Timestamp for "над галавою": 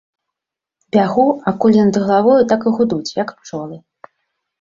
1.89-2.41